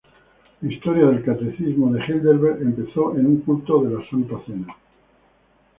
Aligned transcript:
La 0.63 0.73
historia 0.73 1.05
del 1.05 1.23
Catecismo 1.23 1.91
de 1.93 2.01
Heidelberg 2.01 2.59
empezó 2.63 3.15
en 3.15 3.27
un 3.27 3.37
culto 3.41 3.83
de 3.83 3.97
la 3.99 4.09
Santa 4.09 4.33
Cena. 4.47 4.75